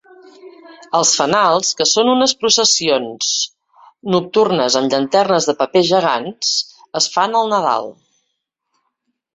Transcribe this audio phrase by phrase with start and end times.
[0.99, 3.35] Els "Fanals", que són unes processions
[4.15, 6.57] nocturnes amb llanternes de paper gegants,
[7.03, 7.93] es fan al Nadal.